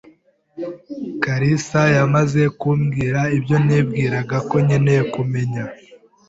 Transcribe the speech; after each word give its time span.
kalisa 1.23 1.81
yamaze 1.97 2.41
kumbwira 2.59 3.19
ibyo 3.37 3.57
nibwira 3.65 4.17
ko 4.49 4.55
nkeneye 4.65 5.01
kumenya. 5.13 5.63